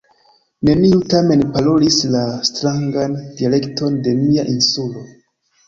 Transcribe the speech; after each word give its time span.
Neniu 0.69 1.01
tamen 1.13 1.43
parolis 1.57 1.99
la 2.17 2.23
strangan 2.51 3.15
dialekton 3.43 4.03
de 4.09 4.17
mia 4.25 4.51
Insulo. 4.59 5.09